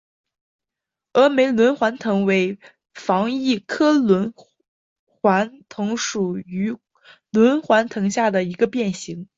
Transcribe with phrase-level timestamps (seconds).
[1.13, 2.57] 峨眉轮环藤为
[2.95, 4.33] 防己科轮
[5.05, 6.37] 环藤属
[7.29, 9.27] 轮环藤下的一个变型。